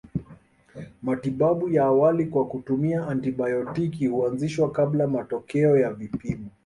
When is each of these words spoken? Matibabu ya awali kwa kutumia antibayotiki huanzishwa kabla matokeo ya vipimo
Matibabu 1.03 1.69
ya 1.69 1.83
awali 1.85 2.25
kwa 2.25 2.47
kutumia 2.47 3.07
antibayotiki 3.07 4.07
huanzishwa 4.07 4.71
kabla 4.71 5.07
matokeo 5.07 5.77
ya 5.77 5.93
vipimo 5.93 6.49